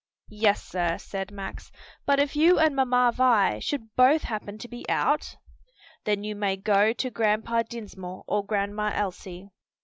[0.31, 1.71] "Yes, sir," said Max;
[2.07, 5.35] "but if you and Mamma Vi should both happen to be out?"
[6.05, 9.51] "Then you may go to Grandpa Dinsmore or Grandma Elsie."